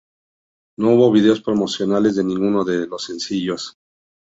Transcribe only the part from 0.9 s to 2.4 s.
hubo videos promocionales de